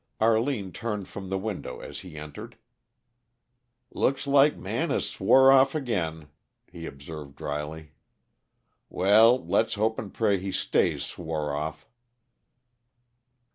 Arline 0.19 0.71
turned 0.71 1.07
from 1.07 1.29
the 1.29 1.37
window 1.37 1.79
as 1.79 1.99
he 1.99 2.17
entered. 2.17 2.57
"Looks 3.91 4.25
like 4.25 4.57
Man 4.57 4.89
has 4.89 5.07
swore 5.07 5.51
off 5.51 5.75
ag'in," 5.75 6.27
she 6.73 6.87
observed 6.87 7.35
dryly. 7.35 7.91
"Well, 8.89 9.45
let's 9.45 9.75
hope 9.75 9.99
'n' 9.99 10.09
pray 10.09 10.39
he 10.39 10.51
stays 10.51 11.03
swore 11.03 11.53
off." 11.53 11.87